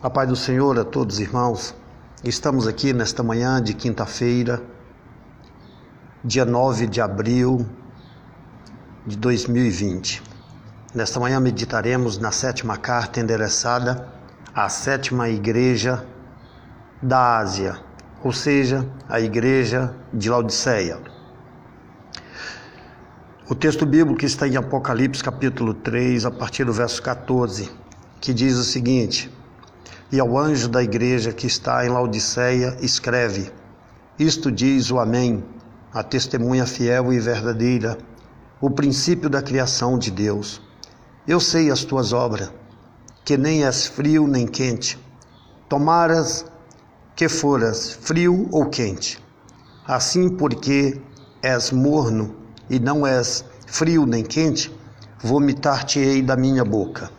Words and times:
A 0.00 0.08
paz 0.08 0.28
do 0.28 0.36
Senhor 0.36 0.78
a 0.78 0.84
todos 0.84 1.18
irmãos. 1.18 1.74
Estamos 2.22 2.68
aqui 2.68 2.92
nesta 2.92 3.22
manhã 3.22 3.60
de 3.60 3.74
quinta-feira, 3.74 4.62
dia 6.24 6.44
9 6.44 6.86
de 6.86 7.00
abril 7.00 7.66
de 9.04 9.16
2020. 9.16 10.22
Nesta 10.94 11.18
manhã 11.18 11.40
meditaremos 11.40 12.16
na 12.18 12.30
sétima 12.30 12.76
carta 12.76 13.18
endereçada 13.18 14.08
à 14.54 14.68
sétima 14.68 15.28
igreja 15.28 16.06
da 17.02 17.38
Ásia, 17.38 17.80
ou 18.22 18.32
seja, 18.32 18.88
a 19.08 19.20
igreja 19.20 19.94
de 20.12 20.30
Laodiceia. 20.30 21.00
O 23.50 23.54
texto 23.54 23.84
bíblico 23.84 24.24
está 24.24 24.46
em 24.46 24.56
Apocalipse 24.56 25.24
capítulo 25.24 25.74
3, 25.74 26.24
a 26.24 26.30
partir 26.30 26.64
do 26.64 26.72
verso 26.72 27.02
14, 27.02 27.68
que 28.20 28.32
diz 28.32 28.56
o 28.56 28.64
seguinte: 28.64 29.41
e 30.12 30.20
ao 30.20 30.36
anjo 30.36 30.68
da 30.68 30.82
igreja 30.82 31.32
que 31.32 31.46
está 31.46 31.86
em 31.86 31.88
Laodiceia, 31.88 32.76
escreve: 32.82 33.50
Isto 34.18 34.52
diz 34.52 34.90
o 34.90 34.98
Amém, 34.98 35.42
a 35.90 36.02
testemunha 36.02 36.66
fiel 36.66 37.14
e 37.14 37.18
verdadeira, 37.18 37.96
o 38.60 38.70
princípio 38.70 39.30
da 39.30 39.40
criação 39.40 39.98
de 39.98 40.10
Deus. 40.10 40.60
Eu 41.26 41.40
sei 41.40 41.70
as 41.70 41.82
tuas 41.82 42.12
obras, 42.12 42.52
que 43.24 43.38
nem 43.38 43.64
és 43.64 43.86
frio 43.86 44.26
nem 44.26 44.46
quente. 44.46 44.98
Tomaras 45.66 46.44
que 47.16 47.26
foras 47.26 47.92
frio 47.92 48.48
ou 48.52 48.66
quente. 48.66 49.18
Assim, 49.86 50.28
porque 50.28 51.00
és 51.42 51.70
morno 51.70 52.36
e 52.68 52.78
não 52.78 53.06
és 53.06 53.44
frio 53.66 54.04
nem 54.04 54.22
quente, 54.22 54.70
vomitar-te-ei 55.22 56.20
da 56.20 56.36
minha 56.36 56.64
boca. 56.64 57.10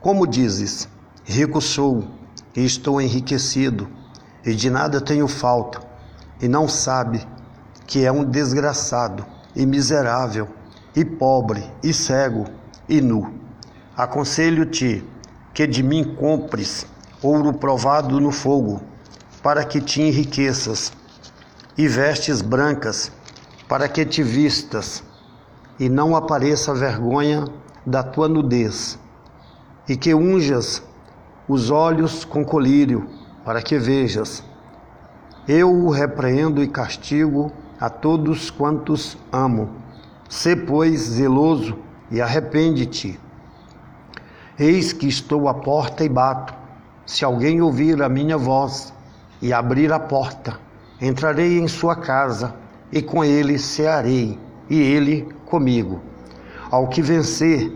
Como 0.00 0.26
dizes, 0.26 0.86
rico 1.24 1.60
sou 1.60 2.04
e 2.56 2.64
estou 2.64 3.00
enriquecido, 3.00 3.88
e 4.44 4.54
de 4.54 4.70
nada 4.70 5.00
tenho 5.00 5.28
falta, 5.28 5.80
e 6.40 6.48
não 6.48 6.66
sabe 6.66 7.26
que 7.86 8.04
é 8.04 8.10
um 8.10 8.24
desgraçado, 8.24 9.24
e 9.54 9.66
miserável, 9.66 10.48
e 10.94 11.04
pobre, 11.04 11.62
e 11.82 11.92
cego, 11.92 12.46
e 12.88 13.00
nu. 13.00 13.34
Aconselho-te 13.96 15.04
que 15.52 15.66
de 15.66 15.82
mim 15.82 16.16
compres 16.16 16.86
ouro 17.22 17.52
provado 17.52 18.18
no 18.20 18.30
fogo, 18.30 18.80
para 19.42 19.64
que 19.64 19.80
te 19.80 20.00
enriqueças, 20.00 20.92
e 21.76 21.86
vestes 21.86 22.40
brancas, 22.40 23.12
para 23.68 23.88
que 23.88 24.04
te 24.04 24.22
vistas, 24.22 25.02
e 25.78 25.88
não 25.88 26.16
apareça 26.16 26.74
vergonha 26.74 27.44
da 27.84 28.02
tua 28.02 28.28
nudez, 28.28 28.98
e 29.88 29.96
que 29.96 30.14
unjas 30.14 30.82
os 31.48 31.70
olhos 31.70 32.24
com 32.24 32.44
colírio, 32.44 33.08
para 33.44 33.62
que 33.62 33.78
vejas. 33.78 34.42
Eu 35.46 35.72
o 35.72 35.90
repreendo 35.90 36.62
e 36.62 36.66
castigo 36.66 37.52
a 37.80 37.88
todos 37.88 38.50
quantos 38.50 39.16
amo. 39.32 39.70
Sê, 40.28 40.56
pois, 40.56 41.00
zeloso 41.00 41.78
e 42.10 42.20
arrepende-te. 42.20 43.20
Eis 44.58 44.92
que 44.92 45.06
estou 45.06 45.48
à 45.48 45.54
porta 45.54 46.04
e 46.04 46.08
bato. 46.08 46.54
Se 47.04 47.24
alguém 47.24 47.62
ouvir 47.62 48.02
a 48.02 48.08
minha 48.08 48.36
voz 48.36 48.92
e 49.40 49.52
abrir 49.52 49.92
a 49.92 50.00
porta, 50.00 50.58
entrarei 51.00 51.60
em 51.60 51.68
sua 51.68 51.94
casa 51.94 52.54
e 52.90 53.00
com 53.00 53.24
ele 53.24 53.58
cearei, 53.58 54.38
e 54.68 54.80
ele 54.80 55.28
comigo. 55.44 56.00
Ao 56.70 56.88
que 56.88 57.00
vencer, 57.00 57.72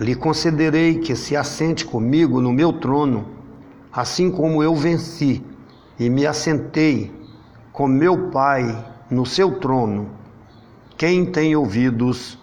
lhe 0.00 0.14
concederei 0.14 0.98
que 0.98 1.14
se 1.14 1.36
assente 1.36 1.84
comigo 1.84 2.40
no 2.40 2.52
meu 2.52 2.72
trono, 2.72 3.28
assim 3.92 4.30
como 4.30 4.62
eu 4.62 4.74
venci 4.74 5.44
e 5.98 6.10
me 6.10 6.26
assentei 6.26 7.12
com 7.72 7.86
meu 7.86 8.30
Pai 8.30 8.84
no 9.10 9.24
seu 9.24 9.58
trono. 9.60 10.10
Quem 10.96 11.24
tem 11.24 11.54
ouvidos, 11.54 12.38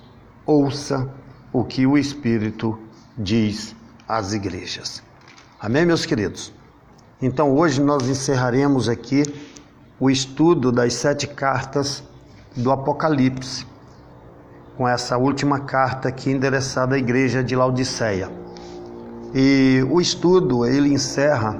ouça 0.46 1.10
o 1.52 1.64
que 1.64 1.86
o 1.86 1.98
Espírito 1.98 2.78
diz 3.18 3.76
às 4.08 4.34
igrejas. 4.34 5.04
Amém, 5.60 5.86
meus 5.86 6.06
queridos? 6.06 6.54
Então, 7.22 7.56
hoje 7.56 7.82
nós 7.82 8.08
encerraremos 8.08 8.90
aqui 8.90 9.24
o 10.00 10.10
estudo 10.10 10.72
das 10.72 10.94
sete 10.94 11.28
cartas 11.28 12.04
do 12.56 12.72
Apocalipse 12.72 13.66
com 14.82 14.88
essa 14.88 15.16
última 15.16 15.60
carta 15.60 16.10
aqui 16.10 16.32
endereçada 16.32 16.96
à 16.96 16.98
igreja 16.98 17.44
de 17.44 17.56
Laodiceia. 17.56 18.32
E 19.32 19.86
o 19.92 20.02
estudo 20.02 20.66
ele 20.66 20.92
encerra 20.92 21.56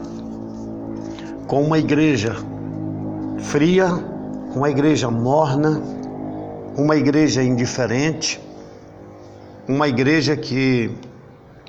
com 1.46 1.62
uma 1.62 1.78
igreja 1.78 2.36
fria, 3.38 3.90
uma 4.56 4.72
igreja 4.72 5.12
morna, 5.12 5.80
uma 6.76 6.96
igreja 6.96 7.44
indiferente, 7.44 8.42
uma 9.68 9.88
igreja 9.88 10.36
que 10.36 10.90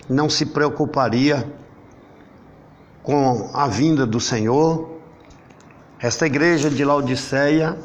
não 0.08 0.30
se 0.30 0.46
preocuparia 0.46 1.46
com 3.02 3.50
a 3.52 3.66
vinda 3.66 4.06
do 4.06 4.19
Senhor. 4.19 4.88
Esta 6.00 6.24
igreja 6.24 6.70
de 6.70 6.82
Laodiceia 6.82 7.76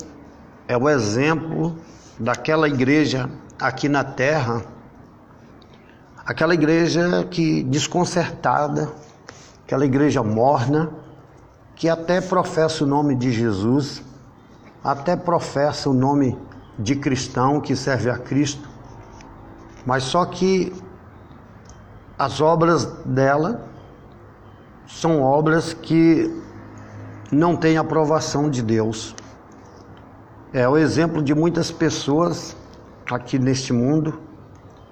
é 0.69 0.77
o 0.77 0.87
exemplo 0.87 1.75
daquela 2.17 2.69
igreja 2.69 3.29
aqui 3.59 3.89
na 3.89 4.03
terra, 4.03 4.63
aquela 6.25 6.53
igreja 6.53 7.25
que 7.29 7.63
desconcertada, 7.63 8.91
aquela 9.65 9.85
igreja 9.85 10.21
morna, 10.21 10.91
que 11.75 11.89
até 11.89 12.21
professa 12.21 12.83
o 12.83 12.87
nome 12.87 13.15
de 13.15 13.31
Jesus, 13.31 14.03
até 14.83 15.15
professa 15.15 15.89
o 15.89 15.93
nome 15.93 16.37
de 16.77 16.95
cristão 16.95 17.59
que 17.59 17.75
serve 17.75 18.09
a 18.09 18.17
Cristo, 18.17 18.69
mas 19.85 20.03
só 20.03 20.25
que 20.25 20.73
as 22.17 22.41
obras 22.41 22.85
dela 23.05 23.67
são 24.87 25.21
obras 25.21 25.73
que 25.73 26.33
não 27.31 27.55
têm 27.55 27.77
aprovação 27.77 28.49
de 28.49 28.61
Deus. 28.61 29.15
É 30.53 30.67
o 30.67 30.77
exemplo 30.77 31.21
de 31.21 31.35
muitas 31.35 31.71
pessoas 31.71 32.55
aqui 33.09 33.39
neste 33.39 33.71
mundo 33.71 34.19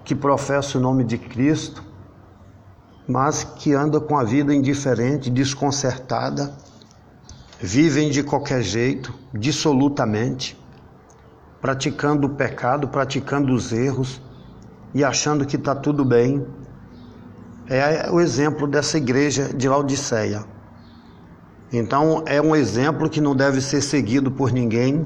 que 0.03 0.15
professa 0.15 0.77
o 0.77 0.81
nome 0.81 1.03
de 1.03 1.17
Cristo, 1.17 1.83
mas 3.07 3.43
que 3.43 3.73
anda 3.73 3.99
com 3.99 4.17
a 4.17 4.23
vida 4.23 4.53
indiferente, 4.53 5.29
desconcertada, 5.29 6.53
vivem 7.59 8.09
de 8.09 8.23
qualquer 8.23 8.61
jeito, 8.61 9.13
dissolutamente, 9.33 10.59
praticando 11.59 12.27
o 12.27 12.29
pecado, 12.29 12.87
praticando 12.87 13.53
os 13.53 13.71
erros 13.71 14.21
e 14.93 15.03
achando 15.03 15.45
que 15.45 15.55
está 15.55 15.75
tudo 15.75 16.05
bem. 16.05 16.45
É 17.67 18.09
o 18.11 18.19
exemplo 18.19 18.67
dessa 18.67 18.97
igreja 18.97 19.51
de 19.53 19.67
Laodiceia. 19.67 20.45
Então, 21.73 22.23
é 22.27 22.39
um 22.39 22.55
exemplo 22.55 23.09
que 23.09 23.19
não 23.19 23.35
deve 23.35 23.59
ser 23.59 23.81
seguido 23.81 24.29
por 24.31 24.51
ninguém 24.51 25.03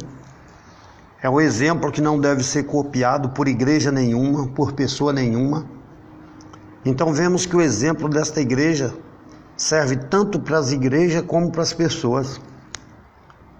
é 1.21 1.29
um 1.29 1.39
exemplo 1.41 1.91
que 1.91 1.99
não 2.01 2.17
deve 2.17 2.43
ser 2.43 2.63
copiado 2.63 3.29
por 3.29 3.47
igreja 3.47 3.91
nenhuma, 3.91 4.47
por 4.47 4.71
pessoa 4.71 5.11
nenhuma. 5.11 5.65
Então 6.85 7.13
vemos 7.13 7.45
que 7.45 7.57
o 7.57 7.61
exemplo 7.61 8.07
desta 8.07 8.39
igreja 8.39 8.93
serve 9.57 9.97
tanto 9.97 10.39
para 10.39 10.57
as 10.57 10.71
igrejas 10.71 11.21
como 11.23 11.51
para 11.51 11.61
as 11.61 11.73
pessoas. 11.73 12.39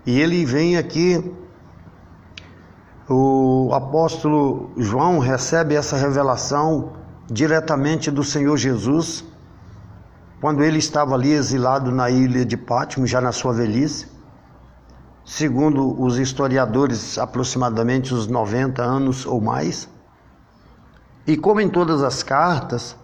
E 0.06 0.18
ele 0.22 0.46
vem 0.46 0.78
aqui, 0.78 1.22
o 3.09 3.72
apóstolo 3.74 4.72
João 4.78 5.20
recebe 5.20 5.76
essa 5.76 5.97
revelação 5.97 6.94
diretamente 7.30 8.09
do 8.09 8.24
Senhor 8.24 8.56
Jesus, 8.56 9.26
quando 10.40 10.64
ele 10.64 10.78
estava 10.78 11.14
ali 11.14 11.34
exilado 11.34 11.91
na 11.91 12.09
ilha 12.09 12.46
de 12.46 12.56
Pátimo, 12.56 13.06
já 13.06 13.20
na 13.20 13.34
sua 13.34 13.52
velhice 13.52 14.19
segundo 15.29 16.02
os 16.02 16.17
historiadores, 16.17 17.20
aproximadamente 17.20 18.16
os 18.16 18.26
90 18.26 18.81
anos 18.81 19.28
ou 19.28 19.40
mais. 19.40 19.87
E 21.28 21.37
como 21.37 21.61
em 21.61 21.70
todas 21.70 22.02
as 22.02 22.23
cartas, 22.23 22.96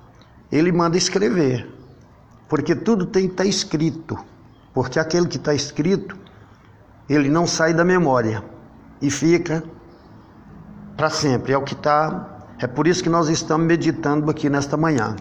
ele 0.51 0.71
manda 0.71 0.97
escrever, 0.97 1.71
porque 2.49 2.73
tudo 2.75 3.05
tem 3.05 3.27
que 3.27 3.33
estar 3.33 3.43
tá 3.43 3.49
escrito, 3.49 4.17
porque 4.73 4.99
aquele 4.99 5.27
que 5.27 5.37
está 5.37 5.53
escrito, 5.53 6.17
ele 7.07 7.29
não 7.29 7.45
sai 7.45 7.75
da 7.75 7.85
memória 7.85 8.43
e 8.99 9.11
fica 9.11 9.63
para 10.97 11.11
sempre. 11.11 11.53
É 11.53 11.57
o 11.57 11.61
que 11.61 11.75
está. 11.75 12.39
É 12.57 12.65
por 12.65 12.87
isso 12.87 13.03
que 13.03 13.09
nós 13.09 13.29
estamos 13.29 13.67
meditando 13.67 14.31
aqui 14.31 14.49
nesta 14.49 14.75
manhã. 14.75 15.15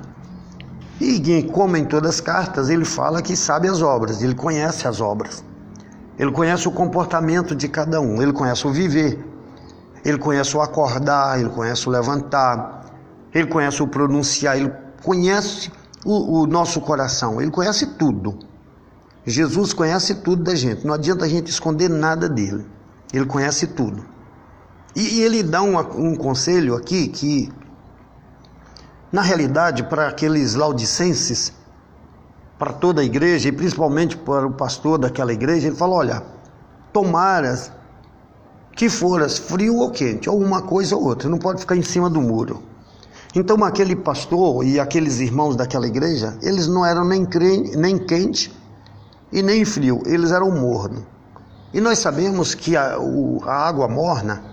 E 0.98 1.42
como 1.52 1.76
em 1.76 1.84
todas 1.84 2.14
as 2.14 2.20
cartas, 2.22 2.70
ele 2.70 2.86
fala 2.86 3.20
que 3.20 3.36
sabe 3.36 3.68
as 3.68 3.82
obras, 3.82 4.22
ele 4.22 4.34
conhece 4.34 4.88
as 4.88 5.02
obras. 5.02 5.44
Ele 6.18 6.30
conhece 6.30 6.68
o 6.68 6.70
comportamento 6.70 7.54
de 7.56 7.68
cada 7.68 8.00
um, 8.00 8.22
ele 8.22 8.32
conhece 8.32 8.66
o 8.66 8.72
viver, 8.72 9.24
ele 10.04 10.18
conhece 10.18 10.56
o 10.56 10.60
acordar, 10.60 11.40
ele 11.40 11.50
conhece 11.50 11.88
o 11.88 11.90
levantar, 11.90 12.84
ele 13.32 13.48
conhece 13.48 13.82
o 13.82 13.88
pronunciar, 13.88 14.56
ele 14.56 14.72
conhece 15.02 15.72
o, 16.04 16.42
o 16.42 16.46
nosso 16.46 16.80
coração, 16.80 17.40
ele 17.40 17.50
conhece 17.50 17.86
tudo. 17.98 18.38
Jesus 19.26 19.72
conhece 19.72 20.16
tudo 20.16 20.44
da 20.44 20.54
gente, 20.54 20.86
não 20.86 20.94
adianta 20.94 21.24
a 21.24 21.28
gente 21.28 21.50
esconder 21.50 21.88
nada 21.88 22.28
dele, 22.28 22.66
ele 23.12 23.24
conhece 23.26 23.66
tudo. 23.66 24.04
E, 24.94 25.16
e 25.16 25.22
ele 25.22 25.42
dá 25.42 25.62
um, 25.62 25.78
um 25.78 26.14
conselho 26.14 26.76
aqui 26.76 27.08
que, 27.08 27.50
na 29.10 29.22
realidade, 29.22 29.82
para 29.84 30.08
aqueles 30.08 30.54
laudicenses, 30.54 31.52
para 32.58 32.72
toda 32.72 33.00
a 33.00 33.04
igreja 33.04 33.48
e 33.48 33.52
principalmente 33.52 34.16
para 34.16 34.46
o 34.46 34.52
pastor 34.52 34.98
daquela 34.98 35.32
igreja, 35.32 35.68
ele 35.68 35.76
fala: 35.76 35.94
olha, 35.94 36.22
tomaras 36.92 37.72
que 38.76 38.88
foras 38.88 39.38
frio 39.38 39.76
ou 39.76 39.90
quente, 39.90 40.28
ou 40.28 40.40
uma 40.40 40.62
coisa 40.62 40.96
ou 40.96 41.04
outra, 41.04 41.28
não 41.28 41.38
pode 41.38 41.60
ficar 41.60 41.76
em 41.76 41.82
cima 41.82 42.10
do 42.10 42.20
muro. 42.20 42.62
Então 43.34 43.62
aquele 43.64 43.96
pastor 43.96 44.64
e 44.64 44.78
aqueles 44.78 45.18
irmãos 45.20 45.56
daquela 45.56 45.86
igreja, 45.86 46.38
eles 46.42 46.68
não 46.68 46.84
eram 46.84 47.04
nem, 47.04 47.26
nem 47.76 47.98
quente 47.98 48.54
e 49.32 49.42
nem 49.42 49.64
frio, 49.64 50.02
eles 50.06 50.30
eram 50.30 50.50
morno. 50.50 51.04
E 51.72 51.80
nós 51.80 51.98
sabemos 51.98 52.54
que 52.54 52.76
a, 52.76 52.96
o, 52.98 53.42
a 53.44 53.66
água 53.66 53.88
morna, 53.88 54.44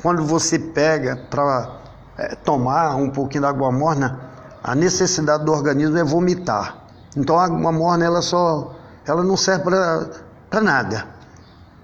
quando 0.00 0.24
você 0.24 0.58
pega 0.58 1.16
para 1.28 1.80
é, 2.16 2.36
tomar 2.36 2.94
um 2.94 3.10
pouquinho 3.10 3.42
da 3.42 3.48
água 3.48 3.72
morna, 3.72 4.20
a 4.62 4.74
necessidade 4.74 5.44
do 5.44 5.52
organismo 5.52 5.98
é 5.98 6.04
vomitar. 6.04 6.83
Então 7.16 7.38
a 7.38 7.44
água 7.44 7.72
morna 7.72 8.04
ela 8.04 8.22
só 8.22 8.74
ela 9.06 9.22
não 9.22 9.36
serve 9.36 9.64
para 9.64 10.60
nada. 10.60 11.06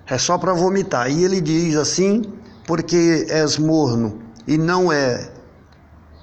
É 0.07 0.19
só 0.19 0.39
para 0.39 0.53
vomitar. 0.53 1.11
E 1.11 1.23
ele 1.23 1.41
diz 1.41 1.77
assim, 1.77 2.23
porque 2.67 3.27
és 3.29 3.59
morno 3.59 4.19
e 4.47 4.57
não 4.59 4.91
é 4.91 5.31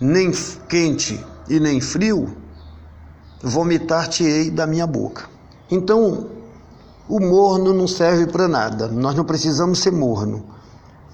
nem 0.01 0.31
quente 0.67 1.23
e 1.49 1.59
nem 1.59 1.79
frio, 1.79 2.35
vomitar-te-ei 3.41 4.51
da 4.51 4.67
minha 4.67 4.85
boca. 4.85 5.29
Então, 5.71 6.29
o 7.07 7.19
morno 7.19 7.73
não 7.73 7.87
serve 7.87 8.27
para 8.27 8.47
nada. 8.47 8.87
Nós 8.87 9.15
não 9.15 9.23
precisamos 9.23 9.79
ser 9.79 9.91
morno. 9.91 10.45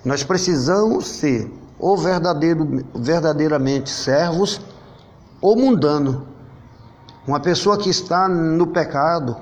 Nós 0.04 0.24
precisamos 0.24 1.07
ser 1.07 1.51
ou 1.78 1.98
verdadeiramente 1.98 3.90
servos 3.90 4.60
ou 5.42 5.56
mundano. 5.56 6.28
Uma 7.25 7.40
pessoa 7.40 7.78
que 7.78 7.90
está 7.90 8.28
no 8.28 8.68
pecado, 8.68 9.38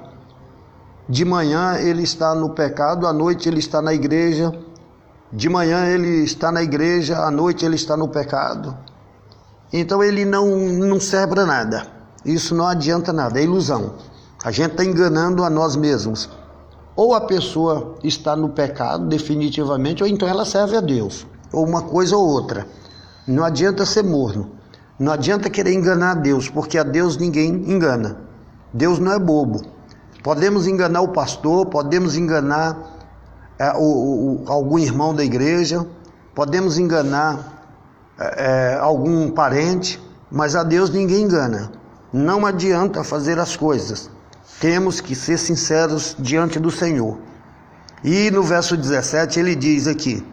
de 1.10 1.25
manhã 1.25 1.78
ele 1.80 2.04
está 2.04 2.36
no 2.36 2.51
pecado, 2.51 3.07
à 3.07 3.12
noite 3.12 3.50
ele 3.50 3.57
está 3.57 3.81
na 3.81 3.92
igreja, 3.92 4.54
de 5.33 5.50
manhã 5.50 5.88
ele 5.88 6.24
está 6.24 6.51
na 6.51 6.62
igreja, 6.62 7.18
à 7.18 7.31
noite 7.31 7.66
ele 7.66 7.75
está 7.75 7.98
no 7.98 8.07
pecado. 8.07 8.78
Então 9.74 10.04
ele 10.04 10.25
não, 10.25 10.48
não 10.48 11.00
serve 11.00 11.33
para 11.33 11.45
nada. 11.45 11.88
Isso 12.24 12.54
não 12.54 12.68
adianta 12.68 13.12
nada, 13.12 13.39
é 13.39 13.44
ilusão. 13.44 13.95
A 14.44 14.51
gente 14.51 14.74
está 14.74 14.86
enganando 14.86 15.44
a 15.44 15.50
nós 15.50 15.75
mesmos. 15.75 16.30
Ou 16.95 17.16
a 17.16 17.22
pessoa 17.22 17.95
está 18.04 18.36
no 18.36 18.50
pecado 18.50 19.07
definitivamente, 19.07 20.04
ou 20.04 20.10
então 20.10 20.27
ela 20.27 20.45
serve 20.45 20.77
a 20.77 20.81
Deus, 20.81 21.25
ou 21.51 21.66
uma 21.66 21.81
coisa 21.81 22.16
ou 22.16 22.27
outra. 22.27 22.68
Não 23.27 23.44
adianta 23.44 23.88
ser 23.88 24.04
morno. 24.04 24.61
Não 25.01 25.13
adianta 25.13 25.50
querer 25.50 25.74
enganar 25.74 26.12
a 26.12 26.13
Deus, 26.13 26.48
porque 26.48 26.77
a 26.77 26.83
Deus 26.83 27.18
ninguém 27.18 27.50
engana. 27.50 28.18
Deus 28.71 29.00
não 29.00 29.12
é 29.12 29.18
bobo. 29.18 29.63
Podemos 30.21 30.68
enganar 30.68 31.01
o 31.01 31.07
pastor, 31.07 31.65
podemos 31.65 32.15
enganar 32.15 32.77
é, 33.57 33.74
o, 33.74 33.80
o, 33.81 34.44
algum 34.45 34.77
irmão 34.77 35.15
da 35.15 35.24
igreja, 35.24 35.83
podemos 36.36 36.77
enganar 36.77 37.65
é, 38.19 38.77
algum 38.80 39.31
parente, 39.31 40.00
mas 40.30 40.56
a 40.56 40.62
Deus 40.62 40.92
ninguém 40.92 41.24
engana. 41.24 41.71
Não 42.13 42.45
adianta 42.45 43.03
fazer 43.03 43.39
as 43.39 43.57
coisas. 43.57 44.07
Temos 44.59 45.01
que 45.01 45.15
ser 45.15 45.39
sinceros 45.39 46.15
diante 46.19 46.59
do 46.59 46.69
Senhor. 46.69 47.18
E 48.03 48.30
no 48.30 48.44
verso 48.44 48.77
17 48.77 49.39
ele 49.39 49.56
diz 49.56 49.88
aqui: 49.88 50.24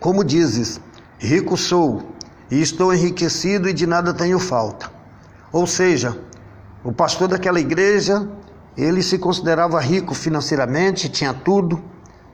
Como 0.00 0.24
dizes, 0.24 0.80
rico 1.18 1.54
sou, 1.58 2.12
e 2.52 2.60
estou 2.60 2.92
enriquecido 2.92 3.66
e 3.66 3.72
de 3.72 3.86
nada 3.86 4.12
tenho 4.12 4.38
falta. 4.38 4.90
Ou 5.50 5.66
seja, 5.66 6.18
o 6.84 6.92
pastor 6.92 7.26
daquela 7.26 7.58
igreja, 7.58 8.28
ele 8.76 9.02
se 9.02 9.16
considerava 9.18 9.80
rico 9.80 10.14
financeiramente, 10.14 11.08
tinha 11.08 11.32
tudo. 11.32 11.82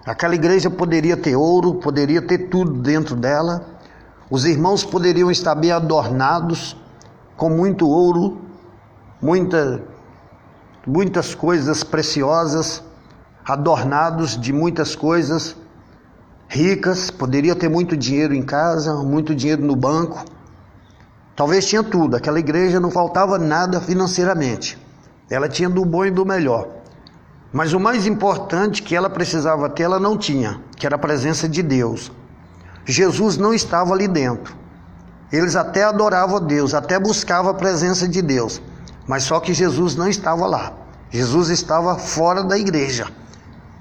Aquela 0.05 0.35
igreja 0.35 0.69
poderia 0.69 1.17
ter 1.17 1.37
ouro, 1.37 1.77
poderia 1.77 2.21
ter 2.21 2.49
tudo 2.49 2.73
dentro 2.73 3.15
dela, 3.15 3.79
os 4.29 4.45
irmãos 4.45 4.83
poderiam 4.85 5.31
estar 5.31 5.55
bem 5.55 5.71
adornados 5.71 6.77
com 7.37 7.49
muito 7.49 7.89
ouro, 7.89 8.41
muita, 9.23 9.85
muitas 10.85 11.33
coisas 11.33 11.85
preciosas, 11.85 12.83
adornados 13.45 14.37
de 14.37 14.53
muitas 14.53 14.97
coisas 14.97 15.55
ricas, 16.49 17.11
poderia 17.11 17.55
ter 17.55 17.69
muito 17.69 17.97
dinheiro 17.97 18.35
em 18.35 18.43
casa, 18.43 18.95
muito 18.95 19.35
dinheiro 19.35 19.63
no 19.63 19.77
banco. 19.77 20.25
Talvez 21.37 21.67
tinha 21.67 21.83
tudo, 21.83 22.17
aquela 22.17 22.41
igreja 22.41 22.81
não 22.81 22.91
faltava 22.91 23.39
nada 23.39 23.81
financeiramente. 23.81 24.79
Ela 25.31 25.49
tinha 25.49 25.69
do 25.69 25.85
bom 25.85 26.07
e 26.07 26.11
do 26.11 26.25
melhor. 26.25 26.67
Mas 27.53 27.73
o 27.73 27.81
mais 27.81 28.07
importante 28.07 28.83
que 28.83 28.97
ela 28.97 29.09
precisava 29.09 29.69
ter, 29.69 29.85
ela 29.85 30.01
não 30.01 30.17
tinha, 30.17 30.61
que 30.77 30.87
era 30.87 30.97
a 30.97 30.99
presença 30.99 31.49
de 31.49 31.63
Deus. 31.63 32.11
Jesus 32.85 33.37
não 33.37 33.53
estava 33.53 33.93
ali 33.93 34.09
dentro. 34.09 34.57
Eles 35.31 35.55
até 35.55 35.85
adoravam 35.85 36.41
Deus, 36.41 36.73
até 36.73 36.99
buscavam 36.99 37.51
a 37.51 37.55
presença 37.55 38.09
de 38.09 38.23
Deus, 38.23 38.63
mas 39.07 39.25
só 39.25 39.39
que 39.39 39.53
Jesus 39.53 39.95
não 39.95 40.09
estava 40.09 40.47
lá. 40.47 40.73
Jesus 41.11 41.51
estava 41.51 41.97
fora 41.97 42.43
da 42.43 42.59
igreja, 42.59 43.07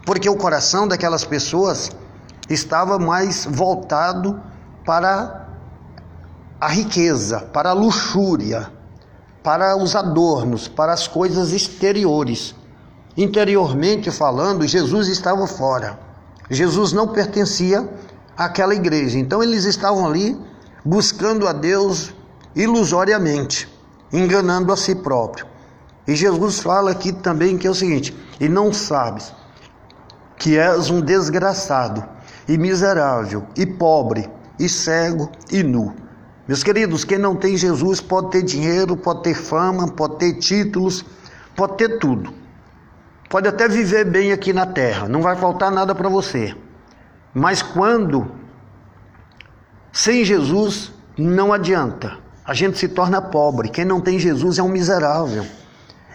porque 0.06 0.30
o 0.30 0.36
coração 0.36 0.88
daquelas 0.88 1.24
pessoas 1.24 1.90
estava 2.50 2.98
mais 2.98 3.46
voltado 3.46 4.42
para 4.86 5.48
a 6.60 6.68
riqueza, 6.68 7.42
para 7.42 7.70
a 7.70 7.74
luxúria, 7.74 8.72
para 9.44 9.76
os 9.78 9.96
adornos, 9.96 10.68
para 10.68 10.94
as 10.94 11.08
coisas 11.08 11.52
exteriores. 11.52 12.56
Interiormente 13.16 14.12
falando, 14.12 14.68
Jesus 14.68 15.08
estava 15.08 15.46
fora. 15.48 16.00
Jesus 16.50 16.94
não 16.94 17.08
pertencia 17.08 17.88
aquela 18.38 18.74
igreja. 18.74 19.18
Então 19.18 19.44
eles 19.44 19.66
estavam 19.66 20.06
ali 20.06 20.38
buscando 20.86 21.48
a 21.48 21.54
Deus 21.54 22.14
ilusoriamente, 22.56 23.68
enganando 24.12 24.72
a 24.72 24.78
si 24.78 24.96
próprio. 24.96 25.46
E 26.08 26.16
Jesus 26.16 26.60
fala 26.60 26.92
aqui 26.92 27.12
também 27.12 27.58
que 27.58 27.68
é 27.68 27.70
o 27.70 27.75
seguinte: 27.75 28.16
e 28.39 28.48
não 28.48 28.72
sabes 28.72 29.34
que 30.38 30.58
és 30.58 30.89
um 30.89 31.01
desgraçado 31.01 32.16
e 32.48 32.58
miserável 32.58 33.46
e 33.56 33.66
pobre 33.66 34.30
e 34.60 34.68
cego 34.68 35.30
e 35.51 35.63
nu. 35.63 35.94
Meus 36.48 36.63
queridos, 36.63 37.04
quem 37.04 37.18
não 37.18 37.36
tem 37.36 37.58
Jesus 37.58 38.00
pode 38.00 38.32
ter 38.32 38.42
dinheiro, 38.42 38.96
pode 38.96 39.24
ter 39.24 39.34
fama, 39.34 39.88
pode 39.88 40.18
ter 40.18 40.34
títulos, 40.36 41.04
pode 41.56 41.75
ter 41.75 42.00
tudo. 42.00 42.34
Pode 43.30 43.48
até 43.48 43.68
viver 43.68 44.06
bem 44.06 44.32
aqui 44.32 44.54
na 44.54 44.66
terra, 44.66 45.10
não 45.10 45.22
vai 45.22 45.36
faltar 45.36 45.70
nada 45.70 45.94
para 45.94 46.08
você. 46.08 46.56
Mas 47.34 47.62
quando 47.62 48.32
sem 49.92 50.24
Jesus 50.24 50.94
não 51.18 51.51
adianta, 51.51 52.18
a 52.46 52.54
gente 52.54 52.77
se 52.77 52.88
torna 52.88 53.22
pobre. 53.22 53.68
Quem 53.68 53.84
não 53.84 54.00
tem 54.00 54.18
Jesus 54.18 54.58
é 54.58 54.63
um 54.63 54.70
miserável, 54.70 55.46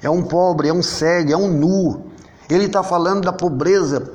é 0.03 0.09
um 0.09 0.23
pobre, 0.23 0.69
é 0.69 0.73
um 0.73 0.83
cego, 0.83 1.33
é 1.33 1.37
um 1.37 1.49
nu. 1.49 2.11
Ele 2.49 2.65
está 2.65 2.83
falando 2.83 3.25
da 3.25 3.33
pobreza 3.33 4.15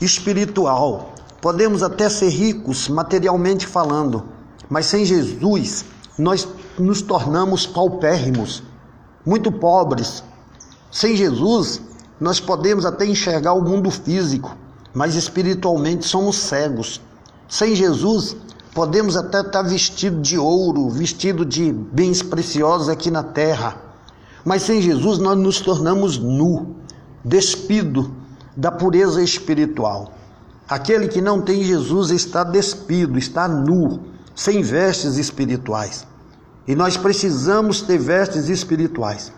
espiritual. 0.00 1.11
Podemos 1.42 1.82
até 1.82 2.08
ser 2.08 2.28
ricos 2.28 2.88
materialmente 2.88 3.66
falando, 3.66 4.22
mas 4.70 4.86
sem 4.86 5.04
Jesus 5.04 5.84
nós 6.16 6.46
nos 6.78 7.02
tornamos 7.02 7.66
paupérrimos, 7.66 8.62
muito 9.26 9.50
pobres. 9.50 10.22
Sem 10.88 11.16
Jesus 11.16 11.82
nós 12.20 12.38
podemos 12.38 12.86
até 12.86 13.04
enxergar 13.04 13.54
o 13.54 13.60
mundo 13.60 13.90
físico, 13.90 14.56
mas 14.94 15.16
espiritualmente 15.16 16.06
somos 16.06 16.36
cegos. 16.36 17.00
Sem 17.48 17.74
Jesus, 17.74 18.36
podemos 18.72 19.16
até 19.16 19.40
estar 19.40 19.62
vestido 19.62 20.22
de 20.22 20.38
ouro, 20.38 20.90
vestido 20.90 21.44
de 21.44 21.72
bens 21.72 22.22
preciosos 22.22 22.88
aqui 22.88 23.10
na 23.10 23.24
terra, 23.24 23.82
mas 24.44 24.62
sem 24.62 24.80
Jesus 24.80 25.18
nós 25.18 25.36
nos 25.36 25.60
tornamos 25.60 26.18
nu, 26.18 26.76
despido 27.24 28.14
da 28.56 28.70
pureza 28.70 29.20
espiritual. 29.20 30.21
Aquele 30.72 31.06
que 31.06 31.20
não 31.20 31.42
tem 31.42 31.62
Jesus 31.62 32.10
está 32.10 32.42
despido, 32.42 33.18
está 33.18 33.46
nu, 33.46 34.00
sem 34.34 34.62
vestes 34.62 35.18
espirituais. 35.18 36.06
E 36.66 36.74
nós 36.74 36.96
precisamos 36.96 37.82
ter 37.82 37.98
vestes 37.98 38.48
espirituais. 38.48 39.30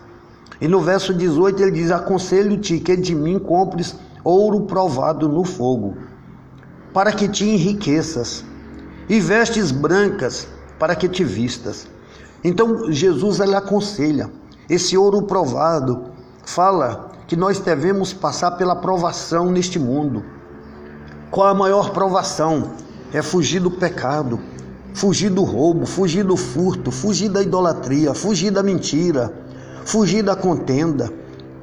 E 0.61 0.67
no 0.69 0.79
verso 0.79 1.13
18 1.13 1.61
ele 1.61 1.71
diz: 1.71 1.91
Aconselho-te 1.91 2.79
que 2.79 2.95
de 2.95 3.13
mim 3.13 3.37
compres 3.37 3.97
ouro 4.23 4.61
provado 4.61 5.27
no 5.27 5.43
fogo, 5.43 5.97
para 6.93 7.11
que 7.11 7.27
te 7.27 7.43
enriqueças, 7.43 8.45
e 9.09 9.19
vestes 9.19 9.71
brancas, 9.71 10.47
para 10.79 10.95
que 10.95 11.09
te 11.09 11.25
vistas, 11.25 11.85
Então 12.45 12.89
Jesus 12.89 13.41
ele 13.41 13.55
aconselha. 13.55 14.31
Esse 14.69 14.97
ouro 14.97 15.23
provado 15.23 16.05
fala 16.45 17.11
que 17.27 17.35
nós 17.35 17.59
devemos 17.59 18.13
passar 18.13 18.51
pela 18.51 18.77
provação 18.77 19.51
neste 19.51 19.77
mundo. 19.77 20.23
Qual 21.35 21.49
a 21.49 21.53
maior 21.53 21.89
provação? 21.89 22.71
É 23.11 23.21
fugir 23.21 23.59
do 23.59 23.69
pecado, 23.69 24.39
fugir 24.93 25.29
do 25.29 25.43
roubo, 25.43 25.85
fugir 25.85 26.23
do 26.23 26.37
furto, 26.37 26.91
fugir 26.91 27.27
da 27.27 27.41
idolatria, 27.41 28.13
fugir 28.13 28.51
da 28.51 28.63
mentira, 28.63 29.33
fugir 29.83 30.23
da 30.23 30.33
contenda, 30.33 31.11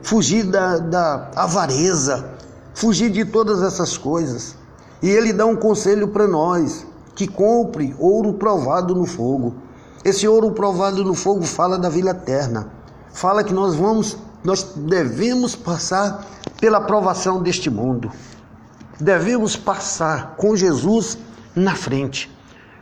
fugir 0.03 0.43
da, 0.43 0.77
da 0.77 1.31
avareza, 1.35 2.35
fugir 2.75 3.09
de 3.09 3.25
todas 3.25 3.63
essas 3.63 3.97
coisas. 3.97 4.55
E 5.03 5.09
ele 5.09 5.33
dá 5.33 5.47
um 5.47 5.57
conselho 5.57 6.09
para 6.09 6.29
nós: 6.29 6.87
que 7.15 7.27
compre 7.27 7.97
ouro 7.99 8.35
provado 8.35 8.95
no 8.95 9.07
fogo. 9.07 9.55
Esse 10.05 10.29
ouro 10.29 10.51
provado 10.51 11.03
no 11.03 11.15
fogo 11.15 11.45
fala 11.45 11.79
da 11.79 11.89
vida 11.89 12.11
eterna. 12.11 12.69
Fala 13.11 13.43
que 13.43 13.55
nós 13.55 13.75
vamos, 13.75 14.19
nós 14.45 14.75
devemos 14.77 15.57
passar 15.57 16.27
pela 16.61 16.83
provação 16.83 17.43
deste 17.43 17.71
mundo. 17.71 18.13
Devemos 19.01 19.57
passar 19.57 20.35
com 20.37 20.55
Jesus 20.55 21.19
na 21.55 21.75
frente. 21.75 22.31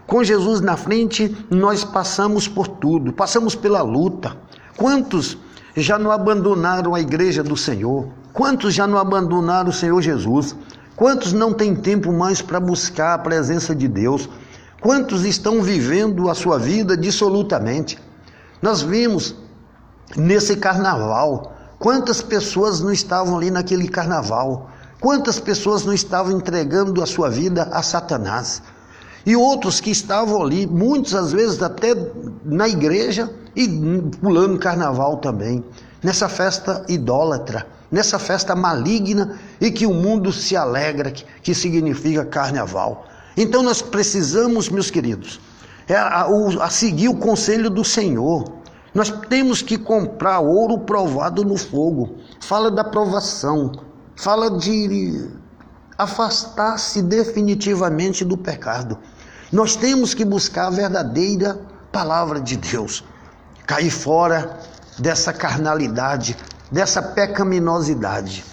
Com 0.07 0.25
Jesus 0.25 0.61
na 0.61 0.77
frente, 0.77 1.37
nós 1.51 1.85
passamos 1.85 2.49
por 2.49 2.67
tudo, 2.67 3.13
passamos 3.13 3.55
pela 3.55 3.81
luta. 3.81 4.37
Quantos 4.77 5.39
já 5.77 5.99
não 5.99 6.11
abandonaram 6.11 6.95
a 6.95 7.01
igreja 7.01 7.43
do 7.43 7.57
Senhor? 7.57 8.09
Quantos 8.33 8.75
já 8.75 8.87
não 8.87 8.99
abandonaram 8.99 9.71
o 9.71 9.73
Senhor 9.73 10.01
Jesus? 10.03 10.57
Quantos 10.97 11.33
não 11.33 11.53
têm 11.53 11.75
tempo 11.75 12.13
mais 12.13 12.43
para 12.43 12.61
buscar 12.61 13.15
a 13.15 13.19
presença 13.19 13.75
de 13.75 13.89
Deus? 13.89 14.29
Quantos 14.81 15.25
estão 15.25 15.63
vivendo 15.63 16.29
a 16.29 16.35
sua 16.35 16.59
vida 16.59 16.97
dissolutamente? 16.97 17.99
Nós 18.61 18.83
vimos 18.83 19.35
nesse 20.17 20.57
carnaval 20.57 21.53
quantas 21.79 22.21
pessoas 22.21 22.81
não 22.81 22.93
estavam 22.93 23.37
ali 23.37 23.51
naquele 23.51 23.89
carnaval, 23.89 24.71
quantas 25.01 25.41
pessoas 25.41 25.85
não 25.85 25.93
estavam 25.93 26.33
entregando 26.33 27.03
a 27.03 27.07
sua 27.07 27.29
vida 27.29 27.69
a 27.73 27.83
Satanás. 27.83 28.63
E 29.27 29.35
outros 29.35 29.81
que 29.81 29.91
estavam 29.91 30.43
ali, 30.43 30.67
muitas 30.67 31.15
às 31.15 31.33
vezes 31.33 31.63
até 31.63 31.95
na 32.45 32.69
igreja 32.69 33.31
e 33.57 33.69
pulando 34.21 34.59
carnaval 34.59 35.17
também, 35.17 35.65
nessa 36.03 36.29
festa 36.29 36.85
idólatra 36.89 37.67
nessa 37.91 38.19
festa 38.19 38.55
maligna 38.55 39.39
e 39.61 39.71
que 39.71 39.87
o 39.87 39.93
mundo 39.93 40.33
se 40.33 40.57
alegra, 40.57 41.11
que 41.11 41.55
significa 41.55 42.25
carnaval. 42.25 43.07
Então 43.37 43.63
nós 43.63 43.83
precisamos, 43.83 44.69
meus 44.69 44.91
queridos, 44.91 45.41
é 45.89 45.97
a, 45.97 46.23
a, 46.23 46.65
a 46.65 46.71
seguir 46.71 47.09
o 47.09 47.17
conselho 47.17 47.69
do 47.69 47.85
Senhor. 47.85 48.45
Nós 48.95 49.11
temos 49.29 49.63
que 49.63 49.79
comprar 49.79 50.41
ouro 50.41 50.79
provado 50.79 51.45
no 51.45 51.57
fogo. 51.57 52.17
Fala 52.41 52.71
da 52.71 52.85
provação, 52.85 53.73
fala 54.21 54.51
de 54.51 55.31
afastar-se 55.97 57.01
definitivamente 57.01 58.23
do 58.23 58.37
pecado. 58.37 58.99
Nós 59.51 59.77
temos 59.77 60.13
que 60.13 60.27
buscar 60.27 60.67
a 60.67 60.71
verdadeira 60.71 61.59
palavra 61.91 62.39
de 62.39 62.59
Deus, 62.59 63.03
cair 63.67 63.91
fora 63.91 64.59
dessa 64.99 65.33
carnalidade, 65.33 66.37
dessa 66.71 67.01
pecaminosidade. 67.01 68.45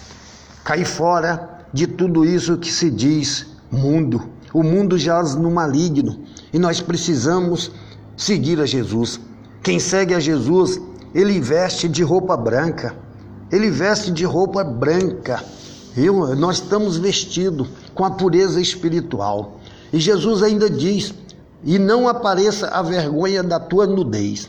Cair 0.64 0.86
fora 0.86 1.66
de 1.70 1.86
tudo 1.86 2.24
isso 2.24 2.56
que 2.56 2.72
se 2.72 2.90
diz 2.90 3.48
mundo. 3.70 4.30
O 4.54 4.62
mundo 4.62 4.96
jaz 4.96 5.34
no 5.34 5.50
maligno 5.50 6.24
e 6.50 6.58
nós 6.58 6.80
precisamos 6.80 7.70
seguir 8.16 8.58
a 8.58 8.64
Jesus. 8.64 9.20
Quem 9.62 9.78
segue 9.78 10.14
a 10.14 10.20
Jesus, 10.20 10.80
ele 11.14 11.38
veste 11.38 11.90
de 11.90 12.02
roupa 12.02 12.38
branca. 12.38 13.07
Ele 13.50 13.70
veste 13.70 14.10
de 14.10 14.24
roupa 14.24 14.62
branca. 14.62 15.42
Eu, 15.96 16.34
nós 16.36 16.56
estamos 16.56 16.96
vestidos 16.96 17.68
com 17.94 18.04
a 18.04 18.10
pureza 18.10 18.60
espiritual. 18.60 19.60
E 19.92 19.98
Jesus 19.98 20.42
ainda 20.42 20.68
diz: 20.68 21.14
e 21.64 21.78
não 21.78 22.08
apareça 22.08 22.68
a 22.68 22.82
vergonha 22.82 23.42
da 23.42 23.58
tua 23.58 23.86
nudez. 23.86 24.48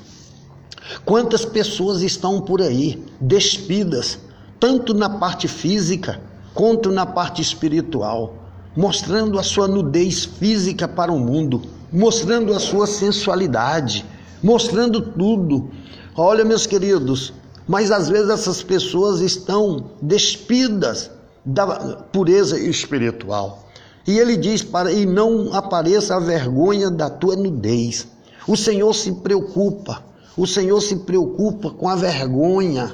Quantas 1.05 1.45
pessoas 1.45 2.01
estão 2.01 2.41
por 2.41 2.61
aí 2.61 3.03
despidas, 3.19 4.19
tanto 4.59 4.93
na 4.93 5.09
parte 5.09 5.47
física 5.47 6.19
quanto 6.53 6.91
na 6.91 7.05
parte 7.05 7.41
espiritual, 7.41 8.35
mostrando 8.75 9.39
a 9.39 9.43
sua 9.43 9.67
nudez 9.67 10.25
física 10.25 10.87
para 10.87 11.11
o 11.11 11.19
mundo, 11.19 11.61
mostrando 11.91 12.53
a 12.53 12.59
sua 12.59 12.87
sensualidade, 12.87 14.05
mostrando 14.41 15.01
tudo. 15.01 15.69
Olha, 16.15 16.43
meus 16.43 16.65
queridos, 16.65 17.33
mas 17.69 17.89
às 17.89 18.09
vezes 18.09 18.29
essas 18.29 18.61
pessoas 18.61 19.21
estão 19.21 19.91
despidas 20.01 21.09
da 21.45 21.65
pureza 22.11 22.59
espiritual. 22.59 23.69
E 24.05 24.19
ele 24.19 24.35
diz 24.35 24.61
para 24.61 24.91
e 24.91 25.05
não 25.05 25.53
apareça 25.53 26.17
a 26.17 26.19
vergonha 26.19 26.91
da 26.91 27.09
tua 27.09 27.37
nudez. 27.37 28.07
O 28.45 28.57
Senhor 28.57 28.93
se 28.93 29.13
preocupa 29.13 30.09
o 30.39 30.47
Senhor 30.47 30.79
se 30.79 30.95
preocupa 30.95 31.69
com 31.69 31.89
a 31.89 31.97
vergonha, 31.97 32.93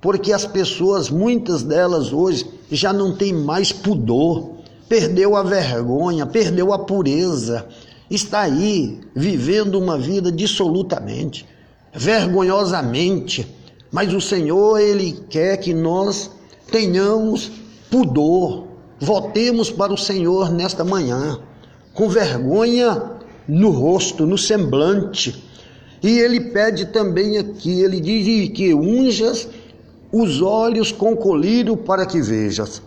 porque 0.00 0.32
as 0.32 0.46
pessoas, 0.46 1.10
muitas 1.10 1.64
delas 1.64 2.12
hoje, 2.12 2.46
já 2.70 2.92
não 2.92 3.16
têm 3.16 3.32
mais 3.32 3.72
pudor, 3.72 4.50
perdeu 4.88 5.34
a 5.34 5.42
vergonha, 5.42 6.24
perdeu 6.24 6.72
a 6.72 6.78
pureza, 6.78 7.66
está 8.08 8.42
aí 8.42 9.00
vivendo 9.12 9.74
uma 9.74 9.98
vida 9.98 10.30
dissolutamente, 10.30 11.44
vergonhosamente. 11.92 13.52
Mas 13.90 14.12
o 14.12 14.20
Senhor, 14.20 14.78
Ele 14.78 15.12
quer 15.28 15.56
que 15.58 15.72
nós 15.72 16.30
tenhamos 16.70 17.50
pudor, 17.90 18.68
voltemos 19.00 19.70
para 19.70 19.92
o 19.92 19.98
Senhor 19.98 20.52
nesta 20.52 20.84
manhã, 20.84 21.40
com 21.94 22.08
vergonha 22.08 23.12
no 23.48 23.70
rosto, 23.70 24.26
no 24.26 24.36
semblante 24.36 25.48
e 26.02 26.18
ele 26.20 26.40
pede 26.40 26.86
também 26.86 27.38
aqui, 27.38 27.80
ele 27.80 28.00
diz 28.00 28.48
que 28.50 28.72
unjas 28.72 29.48
os 30.12 30.40
olhos 30.40 30.92
com 30.92 31.16
colírio 31.16 31.76
para 31.76 32.06
que 32.06 32.20
vejas. 32.20 32.80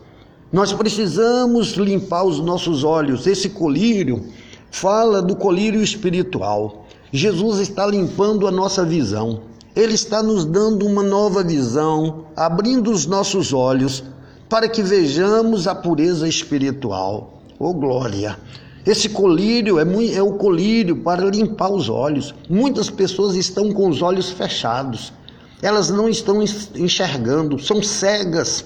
Nós 0.52 0.72
precisamos 0.74 1.74
limpar 1.74 2.24
os 2.24 2.40
nossos 2.40 2.84
olhos. 2.84 3.28
Esse 3.28 3.50
colírio 3.50 4.26
fala 4.70 5.22
do 5.22 5.36
colírio 5.36 5.82
espiritual. 5.82 6.86
Jesus 7.12 7.60
está 7.60 7.86
limpando 7.86 8.48
a 8.48 8.52
nossa 8.52 8.86
visão. 8.86 9.42
Ele 9.76 9.94
está 9.94 10.22
nos 10.22 10.44
dando 10.44 10.86
uma 10.86 11.02
nova 11.02 11.44
visão, 11.44 12.26
abrindo 12.36 12.92
os 12.92 13.06
nossos 13.06 13.54
olhos 13.54 14.04
para 14.50 14.68
que 14.68 14.84
vejamos 14.84 15.66
a 15.66 15.74
pureza 15.74 16.28
espiritual. 16.28 17.42
Oh 17.58 17.74
glória! 17.74 18.38
Esse 18.86 19.08
colírio 19.08 19.80
é, 19.80 19.86
muito, 19.86 20.14
é 20.14 20.22
o 20.22 20.34
colírio 20.34 20.98
para 20.98 21.24
limpar 21.24 21.72
os 21.72 21.88
olhos. 21.88 22.36
Muitas 22.50 22.90
pessoas 22.90 23.36
estão 23.36 23.72
com 23.72 23.88
os 23.88 24.02
olhos 24.02 24.30
fechados. 24.30 25.14
Elas 25.62 25.90
não 25.90 26.10
estão 26.10 26.44
enxergando, 26.76 27.58
são 27.58 27.82
cegas, 27.82 28.66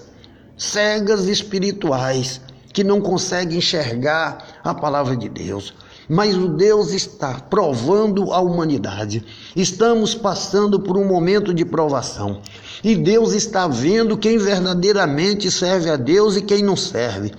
cegas 0.58 1.26
espirituais, 1.26 2.42
que 2.74 2.84
não 2.84 3.00
conseguem 3.00 3.58
enxergar 3.58 4.60
a 4.64 4.74
palavra 4.74 5.16
de 5.16 5.30
Deus. 5.30 5.74
Mas 6.08 6.36
o 6.36 6.50
Deus 6.50 6.92
está 6.92 7.40
provando 7.40 8.32
a 8.32 8.40
humanidade. 8.40 9.26
Estamos 9.56 10.14
passando 10.14 10.80
por 10.80 10.98
um 10.98 11.06
momento 11.06 11.54
de 11.54 11.66
provação. 11.66 12.42
E 12.84 12.96
Deus 12.96 13.34
está 13.34 13.68
vendo 13.68 14.18
quem 14.18 14.38
verdadeiramente 14.38 15.50
serve 15.50 15.90
a 15.90 15.96
Deus 15.96 16.36
e 16.36 16.42
quem 16.42 16.64
não 16.64 16.76
serve. 16.76 17.32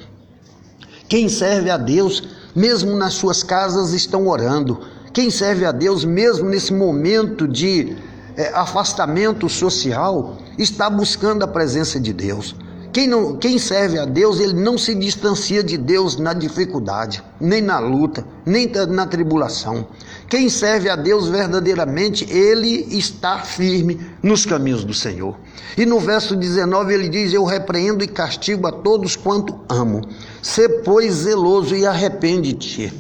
Quem 1.09 1.29
serve 1.29 1.71
a 1.71 1.77
Deus 1.77 2.23
mesmo 2.57 2.97
nas 2.97 3.13
suas 3.13 3.43
casas, 3.43 3.93
estão 3.93 4.27
orando. 4.27 4.81
Quem 5.13 5.31
serve 5.31 5.67
a 5.67 5.73
Deus, 5.73 6.07
mesmo 6.07 6.49
nesse 6.49 6.73
momento 6.73 7.47
de 7.47 7.95
é, 8.35 8.49
afastamento 8.55 9.47
social, 9.47 10.39
está 10.57 10.89
buscando 10.89 11.45
a 11.45 11.47
presença 11.47 12.01
de 12.01 12.15
Deus. 12.15 12.57
Quem, 12.97 13.07
não, 13.07 13.37
quem 13.37 13.59
serve 13.59 13.99
a 13.99 14.07
Deus, 14.07 14.41
ele 14.41 14.55
não 14.55 14.79
se 14.79 14.95
distancia 14.95 15.63
de 15.63 15.77
Deus 15.77 16.17
na 16.17 16.33
dificuldade, 16.33 17.23
nem 17.39 17.61
na 17.61 17.79
luta, 17.79 18.27
nem 18.47 18.73
na 18.89 19.07
tribulação. 19.07 19.87
Quem 20.31 20.49
serve 20.49 20.89
a 20.89 20.97
Deus 20.97 21.29
verdadeiramente, 21.29 22.25
ele 22.31 22.87
está 22.89 23.41
firme 23.41 24.01
nos 24.23 24.47
caminhos 24.47 24.83
do 24.83 24.95
Senhor. 24.95 25.37
E 25.77 25.85
no 25.85 26.01
verso 26.01 26.35
19 26.35 26.95
ele 26.95 27.11
diz: 27.11 27.35
Eu 27.35 27.45
repreendo 27.45 28.03
e 28.03 28.09
castigo 28.09 28.67
a 28.67 28.73
todos 28.73 29.15
quanto 29.15 29.61
amo. 29.69 30.01
Sê, 30.41 30.67
pois, 30.67 31.17
zeloso 31.17 31.77
e 31.77 31.85
arrepende-te. 31.85 32.91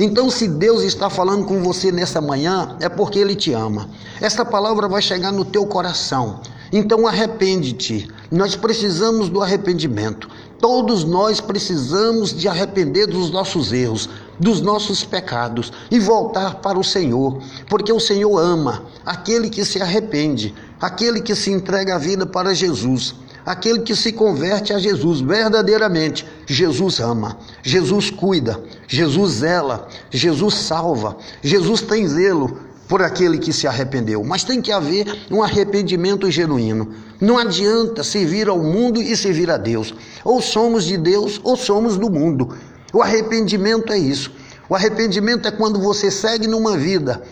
Então, 0.00 0.30
se 0.30 0.48
Deus 0.48 0.82
está 0.82 1.08
falando 1.08 1.44
com 1.44 1.62
você 1.62 1.92
nessa 1.92 2.20
manhã, 2.20 2.76
é 2.80 2.88
porque 2.88 3.20
Ele 3.20 3.36
te 3.36 3.52
ama. 3.52 3.88
Esta 4.20 4.44
palavra 4.44 4.88
vai 4.88 5.00
chegar 5.00 5.30
no 5.30 5.44
teu 5.44 5.64
coração. 5.64 6.40
Então, 6.76 7.06
arrepende-te. 7.06 8.10
Nós 8.32 8.56
precisamos 8.56 9.28
do 9.28 9.40
arrependimento. 9.40 10.28
Todos 10.58 11.04
nós 11.04 11.40
precisamos 11.40 12.36
de 12.36 12.48
arrepender 12.48 13.06
dos 13.06 13.30
nossos 13.30 13.72
erros 13.72 14.10
dos 14.38 14.60
nossos 14.60 15.04
pecados 15.04 15.72
e 15.90 15.98
voltar 15.98 16.56
para 16.56 16.78
o 16.78 16.84
Senhor, 16.84 17.40
porque 17.68 17.92
o 17.92 18.00
Senhor 18.00 18.36
ama 18.38 18.84
aquele 19.06 19.48
que 19.48 19.64
se 19.64 19.80
arrepende, 19.80 20.54
aquele 20.80 21.20
que 21.20 21.34
se 21.34 21.50
entrega 21.50 21.94
a 21.94 21.98
vida 21.98 22.26
para 22.26 22.54
Jesus, 22.54 23.14
aquele 23.46 23.80
que 23.80 23.94
se 23.94 24.12
converte 24.12 24.72
a 24.72 24.78
Jesus 24.78 25.20
verdadeiramente. 25.20 26.26
Jesus 26.46 27.00
ama, 27.00 27.38
Jesus 27.62 28.10
cuida, 28.10 28.60
Jesus 28.88 29.34
zela, 29.34 29.88
Jesus 30.10 30.54
salva, 30.54 31.16
Jesus 31.42 31.80
tem 31.82 32.08
zelo 32.08 32.73
por 32.88 33.02
aquele 33.02 33.38
que 33.38 33.52
se 33.52 33.66
arrependeu, 33.66 34.22
mas 34.24 34.44
tem 34.44 34.60
que 34.60 34.70
haver 34.70 35.26
um 35.30 35.42
arrependimento 35.42 36.30
genuíno. 36.30 36.94
Não 37.20 37.38
adianta 37.38 38.04
servir 38.04 38.48
ao 38.48 38.58
mundo 38.58 39.00
e 39.00 39.16
servir 39.16 39.50
a 39.50 39.56
Deus. 39.56 39.94
Ou 40.24 40.42
somos 40.42 40.84
de 40.84 40.96
Deus 40.96 41.40
ou 41.42 41.56
somos 41.56 41.96
do 41.96 42.10
mundo. 42.10 42.54
O 42.92 43.02
arrependimento 43.02 43.92
é 43.92 43.98
isso. 43.98 44.32
O 44.68 44.74
arrependimento 44.74 45.48
é 45.48 45.50
quando 45.50 45.80
você 45.80 46.10
segue 46.10 46.46
numa 46.46 46.76
vida 46.76 47.22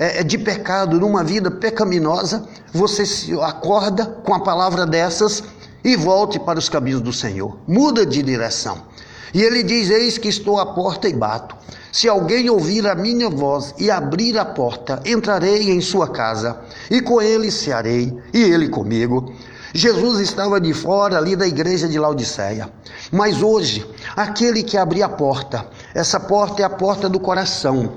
é, 0.00 0.20
é 0.20 0.24
de 0.24 0.38
pecado, 0.38 0.98
numa 0.98 1.22
vida 1.22 1.50
pecaminosa, 1.50 2.48
você 2.72 3.04
se 3.04 3.38
acorda 3.40 4.06
com 4.06 4.32
a 4.32 4.40
palavra 4.40 4.86
dessas 4.86 5.44
e 5.84 5.94
volte 5.94 6.38
para 6.38 6.58
os 6.58 6.70
caminhos 6.70 7.02
do 7.02 7.12
Senhor. 7.12 7.58
Muda 7.68 8.06
de 8.06 8.22
direção. 8.22 8.89
E 9.32 9.42
ele 9.42 9.62
diz: 9.62 9.90
Eis 9.90 10.18
que 10.18 10.28
estou 10.28 10.58
à 10.58 10.66
porta 10.66 11.08
e 11.08 11.12
bato. 11.12 11.56
Se 11.92 12.08
alguém 12.08 12.48
ouvir 12.48 12.86
a 12.86 12.94
minha 12.94 13.28
voz 13.28 13.74
e 13.78 13.90
abrir 13.90 14.38
a 14.38 14.44
porta, 14.44 15.02
entrarei 15.04 15.70
em 15.70 15.80
sua 15.80 16.08
casa, 16.08 16.60
e 16.90 17.00
com 17.00 17.20
ele 17.20 17.50
cearei, 17.50 18.16
e 18.32 18.38
ele 18.42 18.68
comigo. 18.68 19.34
Jesus 19.72 20.20
estava 20.20 20.60
de 20.60 20.72
fora 20.72 21.16
ali 21.16 21.36
da 21.36 21.46
igreja 21.46 21.88
de 21.88 21.98
Laodiceia. 21.98 22.68
Mas 23.10 23.42
hoje, 23.42 23.86
aquele 24.16 24.62
que 24.62 24.76
abrir 24.76 25.02
a 25.02 25.08
porta, 25.08 25.66
essa 25.94 26.18
porta 26.18 26.62
é 26.62 26.64
a 26.64 26.70
porta 26.70 27.08
do 27.08 27.20
coração. 27.20 27.92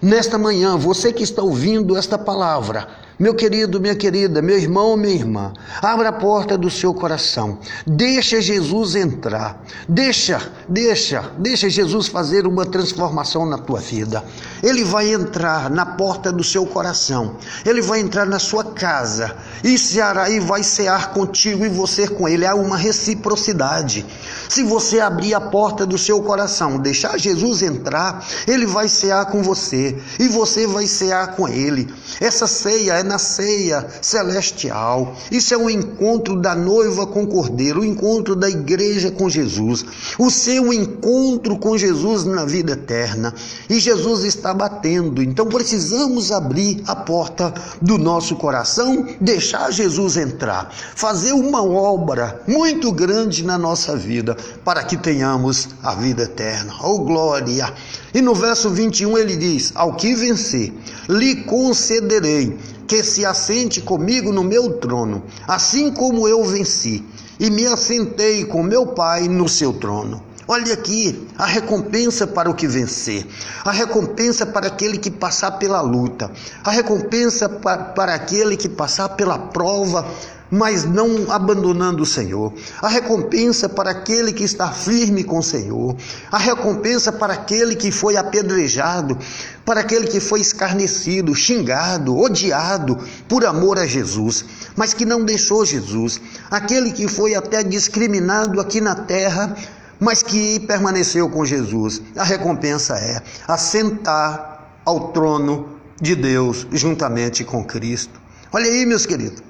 Nesta 0.00 0.38
manhã, 0.38 0.76
você 0.76 1.12
que 1.12 1.22
está 1.22 1.42
ouvindo 1.42 1.96
esta 1.96 2.18
palavra, 2.18 2.88
meu 3.18 3.34
querido, 3.34 3.80
minha 3.80 3.94
querida, 3.94 4.40
meu 4.40 4.58
irmão, 4.58 4.96
minha 4.96 5.14
irmã, 5.14 5.52
abra 5.80 6.08
a 6.08 6.12
porta 6.12 6.56
do 6.56 6.70
seu 6.70 6.92
coração. 6.94 7.58
Deixa 7.86 8.40
Jesus 8.40 8.96
entrar. 8.96 9.62
Deixa, 9.88 10.40
deixa, 10.68 11.30
deixa 11.38 11.68
Jesus 11.68 12.08
fazer 12.08 12.46
uma 12.46 12.64
transformação 12.64 13.46
na 13.46 13.58
tua 13.58 13.80
vida. 13.80 14.24
Ele 14.62 14.84
vai 14.84 15.12
entrar 15.12 15.68
na 15.70 15.84
porta 15.84 16.30
do 16.30 16.44
seu 16.44 16.64
coração. 16.64 17.36
Ele 17.64 17.82
vai 17.82 18.00
entrar 18.00 18.26
na 18.26 18.38
sua 18.38 18.64
casa 18.64 19.34
e 19.64 19.76
ceará 19.78 20.30
e 20.30 20.38
vai 20.38 20.62
cear 20.62 21.12
contigo 21.12 21.64
e 21.64 21.68
você 21.68 22.06
com 22.06 22.28
ele. 22.28 22.46
Há 22.46 22.54
uma 22.54 22.76
reciprocidade. 22.76 24.06
Se 24.48 24.62
você 24.62 25.00
abrir 25.00 25.34
a 25.34 25.40
porta 25.40 25.86
do 25.86 25.96
seu 25.96 26.22
coração, 26.22 26.78
deixar 26.78 27.18
Jesus 27.18 27.62
entrar, 27.62 28.24
ele 28.46 28.66
vai 28.66 28.88
cear 28.88 29.26
com 29.26 29.42
você 29.42 29.98
e 30.18 30.28
você 30.28 30.66
vai 30.66 30.86
cear 30.86 31.34
com 31.36 31.48
ele. 31.48 31.92
Essa 32.20 32.46
ceia 32.46 32.94
é 32.94 33.02
na 33.02 33.18
ceia 33.18 33.86
celestial. 34.00 35.16
Isso 35.30 35.54
é 35.54 35.56
o 35.56 35.70
encontro 35.70 36.40
da 36.40 36.54
noiva 36.54 37.06
com 37.06 37.24
o 37.24 37.26
cordeiro, 37.26 37.80
o 37.80 37.84
encontro 37.84 38.36
da 38.36 38.48
igreja 38.48 39.10
com 39.10 39.28
Jesus, 39.28 39.84
o 40.18 40.30
seu 40.30 40.72
encontro 40.72 41.58
com 41.58 41.76
Jesus 41.76 42.24
na 42.24 42.44
vida 42.44 42.72
eterna. 42.72 43.34
E 43.68 43.80
Jesus 43.80 44.24
está 44.24 44.51
batendo, 44.54 45.22
então 45.22 45.46
precisamos 45.46 46.30
abrir 46.30 46.82
a 46.86 46.94
porta 46.94 47.52
do 47.80 47.98
nosso 47.98 48.36
coração, 48.36 49.06
deixar 49.20 49.70
Jesus 49.70 50.16
entrar, 50.16 50.72
fazer 50.72 51.32
uma 51.32 51.62
obra 51.62 52.42
muito 52.46 52.92
grande 52.92 53.44
na 53.44 53.56
nossa 53.58 53.96
vida 53.96 54.36
para 54.64 54.82
que 54.84 54.96
tenhamos 54.96 55.68
a 55.82 55.94
vida 55.94 56.24
eterna. 56.24 56.74
Oh 56.82 57.00
glória! 57.00 57.72
E 58.14 58.20
no 58.20 58.34
verso 58.34 58.70
21 58.70 59.16
ele 59.18 59.36
diz: 59.36 59.72
Ao 59.74 59.94
que 59.94 60.14
vencer, 60.14 60.72
lhe 61.08 61.36
concederei 61.44 62.58
que 62.86 63.02
se 63.02 63.24
assente 63.24 63.80
comigo 63.80 64.32
no 64.32 64.44
meu 64.44 64.74
trono, 64.74 65.22
assim 65.46 65.90
como 65.90 66.28
eu 66.28 66.44
venci 66.44 67.04
e 67.42 67.50
me 67.50 67.66
assentei 67.66 68.44
com 68.44 68.62
meu 68.62 68.86
Pai 68.86 69.26
no 69.26 69.48
seu 69.48 69.72
trono. 69.72 70.22
Olha 70.46 70.74
aqui 70.74 71.26
a 71.36 71.44
recompensa 71.44 72.24
para 72.24 72.48
o 72.48 72.54
que 72.54 72.68
vencer, 72.68 73.26
a 73.64 73.72
recompensa 73.72 74.46
para 74.46 74.68
aquele 74.68 74.96
que 74.96 75.10
passar 75.10 75.50
pela 75.52 75.80
luta, 75.80 76.30
a 76.62 76.70
recompensa 76.70 77.48
para, 77.48 77.82
para 77.82 78.14
aquele 78.14 78.56
que 78.56 78.68
passar 78.68 79.08
pela 79.10 79.36
prova 79.36 80.06
mas 80.54 80.84
não 80.84 81.32
abandonando 81.32 82.02
o 82.02 82.06
Senhor. 82.06 82.52
A 82.82 82.88
recompensa 82.88 83.70
para 83.70 83.90
aquele 83.90 84.34
que 84.34 84.44
está 84.44 84.70
firme 84.70 85.24
com 85.24 85.38
o 85.38 85.42
Senhor. 85.42 85.96
A 86.30 86.36
recompensa 86.36 87.10
para 87.10 87.32
aquele 87.32 87.74
que 87.74 87.90
foi 87.90 88.18
apedrejado, 88.18 89.16
para 89.64 89.80
aquele 89.80 90.06
que 90.08 90.20
foi 90.20 90.42
escarnecido, 90.42 91.34
xingado, 91.34 92.14
odiado 92.18 92.98
por 93.26 93.46
amor 93.46 93.78
a 93.78 93.86
Jesus, 93.86 94.44
mas 94.76 94.94
que 94.94 95.04
não 95.04 95.24
deixou 95.24 95.64
Jesus. 95.64 96.20
Aquele 96.50 96.92
que 96.92 97.08
foi 97.08 97.34
até 97.34 97.62
discriminado 97.62 98.60
aqui 98.60 98.80
na 98.80 98.94
terra, 98.94 99.54
mas 100.00 100.22
que 100.22 100.60
permaneceu 100.60 101.28
com 101.28 101.44
Jesus. 101.44 102.02
A 102.16 102.24
recompensa 102.24 102.96
é 102.96 103.22
assentar 103.46 104.80
ao 104.84 105.12
trono 105.12 105.78
de 106.00 106.16
Deus 106.16 106.66
juntamente 106.72 107.44
com 107.44 107.64
Cristo. 107.64 108.20
Olha 108.52 108.66
aí, 108.66 108.84
meus 108.84 109.06
queridos. 109.06 109.42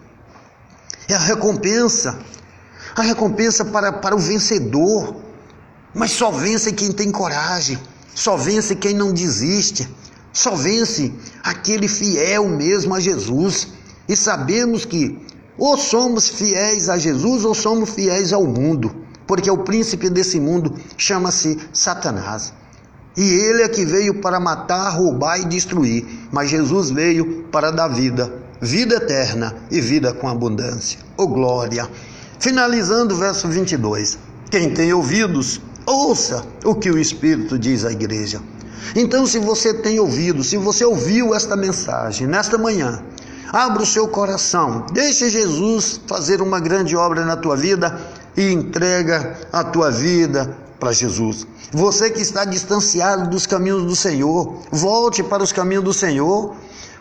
É 1.09 1.15
a 1.15 1.19
recompensa. 1.19 2.19
A 2.95 3.03
recompensa 3.03 3.65
para, 3.65 3.93
para 3.93 4.15
o 4.15 4.19
vencedor. 4.19 5.17
Mas 5.95 6.13
só 6.13 6.31
vence 6.31 6.73
quem 6.73 6.93
tem 6.93 7.11
coragem. 7.11 7.79
Só 8.15 8.37
vence 8.37 8.75
quem 8.77 8.95
não 8.95 9.13
desiste. 9.13 9.89
Só 10.33 10.55
vence 10.55 11.13
aquele 11.43 11.89
fiel 11.89 12.49
mesmo 12.49 12.95
a 12.95 13.01
Jesus. 13.01 13.69
E 14.13 14.17
sabemos 14.17 14.85
que 14.85 15.19
ou 15.57 15.79
somos 15.79 16.29
fiéis 16.29 16.91
a 16.91 16.99
Jesus 16.99 17.47
ou 17.47 17.55
somos 17.55 17.89
fiéis 17.89 18.31
ao 18.31 18.45
mundo. 18.45 18.95
Porque 19.27 19.51
o 19.51 19.65
príncipe 19.65 20.11
desse 20.11 20.39
mundo 20.39 20.75
chama-se 20.99 21.59
Satanás. 21.73 22.53
E 23.17 23.23
ele 23.23 23.63
é 23.63 23.69
que 23.71 23.87
veio 23.87 24.21
para 24.21 24.39
matar, 24.39 24.91
roubar 24.91 25.41
e 25.41 25.47
destruir. 25.47 26.05
Mas 26.31 26.51
Jesus 26.51 26.91
veio 26.91 27.45
para 27.51 27.71
dar 27.71 27.89
vida 27.89 28.31
vida 28.61 28.97
eterna 28.97 29.57
e 29.71 29.81
vida 29.81 30.13
com 30.13 30.29
abundância. 30.29 31.01
Oh 31.17 31.27
glória! 31.27 31.89
Finalizando 32.39 33.15
o 33.15 33.19
verso 33.19 33.49
22. 33.49 34.19
Quem 34.51 34.75
tem 34.75 34.93
ouvidos, 34.93 35.59
ouça 35.87 36.45
o 36.67 36.75
que 36.75 36.91
o 36.91 36.99
Espírito 36.99 37.59
diz 37.59 37.85
à 37.87 37.91
igreja. 37.91 38.43
Então, 38.95 39.27
se 39.27 39.39
você 39.39 39.73
tem 39.73 39.99
ouvido, 39.99 40.45
se 40.45 40.59
você 40.59 40.85
ouviu 40.85 41.35
esta 41.35 41.57
mensagem 41.57 42.27
nesta 42.27 42.59
manhã, 42.59 43.03
abra 43.51 43.83
o 43.83 43.87
seu 43.87 44.07
coração, 44.09 44.85
deixe 44.93 45.31
Jesus 45.31 46.01
fazer 46.07 46.43
uma 46.43 46.61
grande 46.61 46.95
obra 46.97 47.25
na 47.25 47.37
tua 47.37 47.57
vida 47.57 47.99
e 48.37 48.51
entrega 48.51 49.37
a 49.53 49.65
tua 49.65 49.91
vida 49.91 50.57
para 50.79 50.93
Jesus. 50.93 51.47
Você 51.73 52.11
que 52.11 52.21
está 52.21 52.45
distanciado 52.45 53.31
dos 53.31 53.47
caminhos 53.47 53.85
do 53.85 53.97
Senhor, 53.97 54.59
volte 54.71 55.23
para 55.23 55.43
os 55.43 55.53
caminhos 55.53 55.85
do 55.85 55.95
Senhor. 55.95 56.55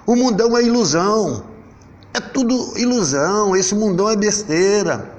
O 0.06 0.16
mundão 0.16 0.58
é 0.58 0.64
ilusão. 0.64 1.44
É 2.14 2.20
tudo 2.20 2.78
ilusão, 2.78 3.56
esse 3.56 3.74
mundão 3.74 4.10
é 4.10 4.16
besteira. 4.16 5.12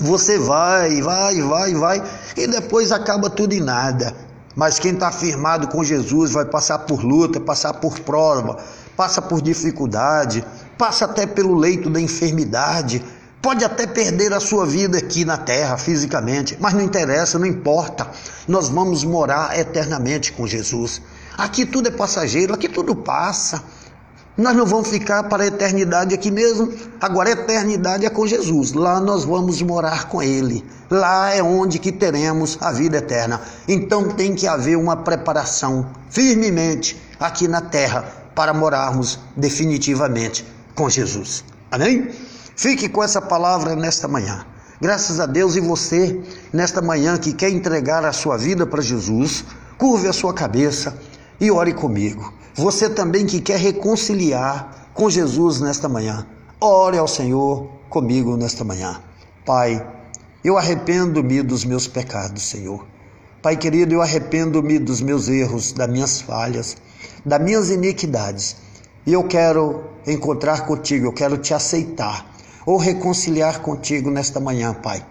Você 0.00 0.38
vai, 0.38 1.00
vai, 1.00 1.40
vai, 1.40 1.74
vai, 1.74 2.02
e 2.36 2.46
depois 2.46 2.92
acaba 2.92 3.30
tudo 3.30 3.52
em 3.52 3.60
nada. 3.60 4.14
Mas 4.54 4.78
quem 4.78 4.92
está 4.92 5.12
firmado 5.12 5.68
com 5.68 5.84
Jesus 5.84 6.32
vai 6.32 6.44
passar 6.44 6.80
por 6.80 7.04
luta, 7.04 7.40
passar 7.40 7.74
por 7.74 8.00
prova, 8.00 8.58
passa 8.98 9.22
por 9.22 9.40
dificuldade, 9.40 10.44
passa 10.76 11.04
até 11.04 11.24
pelo 11.24 11.54
leito 11.54 11.88
da 11.88 12.00
enfermidade, 12.00 13.00
pode 13.40 13.64
até 13.64 13.86
perder 13.86 14.32
a 14.32 14.40
sua 14.40 14.66
vida 14.66 14.98
aqui 14.98 15.24
na 15.24 15.36
terra 15.36 15.78
fisicamente, 15.78 16.58
mas 16.58 16.74
não 16.74 16.80
interessa, 16.80 17.38
não 17.38 17.46
importa. 17.46 18.10
Nós 18.48 18.68
vamos 18.68 19.04
morar 19.04 19.56
eternamente 19.56 20.32
com 20.32 20.48
Jesus. 20.48 21.00
Aqui 21.36 21.64
tudo 21.64 21.86
é 21.86 21.92
passageiro, 21.92 22.52
aqui 22.52 22.68
tudo 22.68 22.96
passa. 22.96 23.62
Nós 24.36 24.56
não 24.56 24.66
vamos 24.66 24.88
ficar 24.88 25.22
para 25.28 25.44
a 25.44 25.46
eternidade 25.46 26.12
aqui 26.12 26.32
mesmo. 26.32 26.72
Agora 27.00 27.28
a 27.28 27.32
eternidade 27.32 28.04
é 28.04 28.10
com 28.10 28.26
Jesus. 28.26 28.72
Lá 28.72 28.98
nós 28.98 29.24
vamos 29.24 29.62
morar 29.62 30.08
com 30.08 30.20
ele. 30.20 30.64
Lá 30.90 31.32
é 31.32 31.40
onde 31.40 31.78
que 31.78 31.92
teremos 31.92 32.58
a 32.60 32.72
vida 32.72 32.98
eterna. 32.98 33.40
Então 33.68 34.08
tem 34.08 34.34
que 34.34 34.48
haver 34.48 34.76
uma 34.76 34.96
preparação 34.96 35.86
firmemente 36.10 37.00
aqui 37.20 37.46
na 37.46 37.60
terra 37.60 38.18
para 38.38 38.54
morarmos 38.54 39.18
definitivamente 39.36 40.46
com 40.76 40.88
Jesus. 40.88 41.44
Amém? 41.72 42.08
Fique 42.54 42.88
com 42.88 43.02
essa 43.02 43.20
palavra 43.20 43.74
nesta 43.74 44.06
manhã. 44.06 44.46
Graças 44.80 45.18
a 45.18 45.26
Deus 45.26 45.56
e 45.56 45.60
você 45.60 46.22
nesta 46.52 46.80
manhã 46.80 47.18
que 47.18 47.32
quer 47.32 47.50
entregar 47.50 48.04
a 48.04 48.12
sua 48.12 48.36
vida 48.36 48.64
para 48.64 48.80
Jesus, 48.80 49.44
curve 49.76 50.06
a 50.06 50.12
sua 50.12 50.32
cabeça 50.32 50.96
e 51.40 51.50
ore 51.50 51.74
comigo. 51.74 52.32
Você 52.54 52.88
também 52.88 53.26
que 53.26 53.40
quer 53.40 53.58
reconciliar 53.58 54.88
com 54.94 55.10
Jesus 55.10 55.60
nesta 55.60 55.88
manhã, 55.88 56.24
ore 56.60 56.96
ao 56.96 57.08
Senhor 57.08 57.66
comigo 57.90 58.36
nesta 58.36 58.62
manhã. 58.62 59.00
Pai, 59.44 59.84
eu 60.44 60.56
arrependo-me 60.56 61.42
dos 61.42 61.64
meus 61.64 61.88
pecados, 61.88 62.44
Senhor. 62.44 62.86
Pai 63.40 63.56
querido, 63.56 63.94
eu 63.94 64.02
arrependo-me 64.02 64.80
dos 64.80 65.00
meus 65.00 65.28
erros, 65.28 65.70
das 65.70 65.88
minhas 65.88 66.20
falhas, 66.20 66.76
das 67.24 67.40
minhas 67.40 67.70
iniquidades. 67.70 68.56
E 69.06 69.12
eu 69.12 69.22
quero 69.24 69.84
encontrar 70.04 70.66
contigo, 70.66 71.06
eu 71.06 71.12
quero 71.12 71.38
te 71.38 71.54
aceitar 71.54 72.34
ou 72.66 72.76
reconciliar 72.76 73.60
contigo 73.60 74.10
nesta 74.10 74.40
manhã, 74.40 74.74
Pai. 74.74 75.06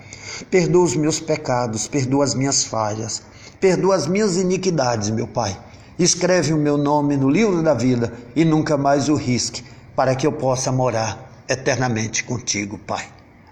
Perdoa 0.51 0.83
os 0.83 0.95
meus 0.95 1.21
pecados, 1.21 1.87
perdoa 1.87 2.25
as 2.25 2.35
minhas 2.35 2.65
falhas, 2.65 3.21
perdoa 3.61 3.95
as 3.95 4.07
minhas 4.07 4.35
iniquidades, 4.35 5.09
meu 5.09 5.25
Pai. 5.25 5.57
Escreve 5.97 6.53
o 6.53 6.57
meu 6.57 6.77
nome 6.77 7.15
no 7.15 7.29
livro 7.29 7.63
da 7.63 7.73
vida 7.73 8.13
e 8.35 8.43
nunca 8.43 8.75
mais 8.77 9.07
o 9.07 9.15
risque, 9.15 9.63
para 9.95 10.13
que 10.13 10.27
eu 10.27 10.33
possa 10.33 10.69
morar 10.69 11.43
eternamente 11.47 12.25
contigo, 12.25 12.77
Pai. 12.77 13.05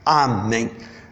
Amém. 0.06 0.70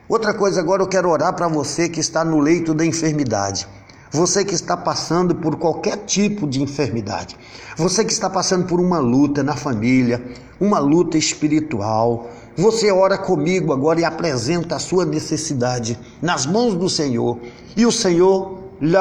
Outra 0.07 0.33
coisa, 0.33 0.59
agora 0.59 0.83
eu 0.83 0.87
quero 0.87 1.09
orar 1.09 1.33
para 1.33 1.47
você 1.47 1.87
que 1.87 1.99
está 1.99 2.25
no 2.25 2.39
leito 2.39 2.73
da 2.73 2.85
enfermidade. 2.85 3.67
Você 4.11 4.43
que 4.43 4.53
está 4.53 4.75
passando 4.75 5.33
por 5.33 5.55
qualquer 5.55 5.97
tipo 6.05 6.45
de 6.45 6.61
enfermidade. 6.61 7.37
Você 7.77 8.03
que 8.03 8.11
está 8.11 8.29
passando 8.29 8.67
por 8.67 8.79
uma 8.79 8.99
luta 8.99 9.41
na 9.41 9.55
família, 9.55 10.23
uma 10.59 10.77
luta 10.77 11.17
espiritual. 11.17 12.29
Você 12.55 12.91
ora 12.91 13.17
comigo 13.17 13.71
agora 13.73 14.01
e 14.01 14.05
apresenta 14.05 14.75
a 14.75 14.79
sua 14.79 15.05
necessidade 15.05 15.97
nas 16.21 16.45
mãos 16.45 16.75
do 16.75 16.89
Senhor. 16.89 17.39
E 17.75 17.85
o 17.85 17.91
Senhor 17.91 18.59
lhe 18.81 18.97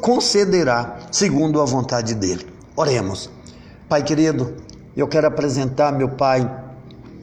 concederá 0.00 0.98
segundo 1.10 1.60
a 1.60 1.64
vontade 1.64 2.14
dele. 2.14 2.46
Oremos. 2.76 3.28
Pai 3.88 4.02
querido, 4.02 4.54
eu 4.96 5.08
quero 5.08 5.26
apresentar, 5.26 5.92
meu 5.92 6.10
Pai, 6.10 6.48